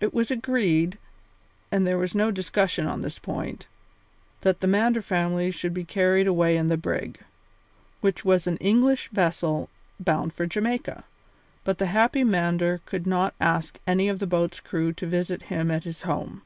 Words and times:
It 0.00 0.14
was 0.14 0.30
agreed, 0.30 0.98
and 1.72 1.84
there 1.84 1.98
was 1.98 2.14
no 2.14 2.30
discussion 2.30 2.86
on 2.86 3.02
this 3.02 3.18
point, 3.18 3.66
that 4.42 4.60
the 4.60 4.68
Mander 4.68 5.02
family 5.02 5.50
should 5.50 5.74
be 5.74 5.82
carried 5.84 6.28
away 6.28 6.56
in 6.56 6.68
the 6.68 6.76
brig, 6.76 7.18
which 8.00 8.24
was 8.24 8.46
an 8.46 8.56
English 8.58 9.08
vessel 9.08 9.68
bound 9.98 10.32
for 10.32 10.46
Jamaica, 10.46 11.02
but 11.64 11.78
the 11.78 11.86
happy 11.86 12.22
Mander 12.22 12.80
would 12.92 13.04
not 13.04 13.34
ask 13.40 13.80
any 13.84 14.08
of 14.08 14.20
the 14.20 14.28
boat's 14.28 14.60
crew 14.60 14.92
to 14.92 15.06
visit 15.08 15.42
him 15.50 15.72
at 15.72 15.82
his 15.82 16.02
home. 16.02 16.42